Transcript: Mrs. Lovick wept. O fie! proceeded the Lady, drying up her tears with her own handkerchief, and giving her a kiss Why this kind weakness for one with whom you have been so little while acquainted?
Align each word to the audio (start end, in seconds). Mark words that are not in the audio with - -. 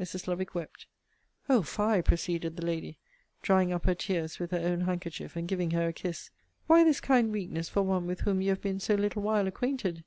Mrs. 0.00 0.26
Lovick 0.26 0.54
wept. 0.54 0.86
O 1.50 1.60
fie! 1.60 2.00
proceeded 2.00 2.56
the 2.56 2.64
Lady, 2.64 2.96
drying 3.42 3.74
up 3.74 3.84
her 3.84 3.94
tears 3.94 4.38
with 4.38 4.50
her 4.52 4.56
own 4.58 4.80
handkerchief, 4.80 5.36
and 5.36 5.46
giving 5.46 5.72
her 5.72 5.88
a 5.88 5.92
kiss 5.92 6.30
Why 6.66 6.82
this 6.82 6.98
kind 6.98 7.30
weakness 7.30 7.68
for 7.68 7.82
one 7.82 8.06
with 8.06 8.20
whom 8.20 8.40
you 8.40 8.48
have 8.48 8.62
been 8.62 8.80
so 8.80 8.94
little 8.94 9.20
while 9.20 9.46
acquainted? 9.46 10.02